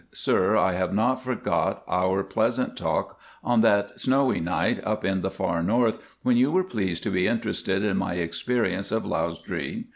[0.13, 5.29] Sir, I have not forgot our pleasant talk on that snowy night up in the
[5.29, 9.83] far north, when you were pleased to be interested in my experiences of Lausdree.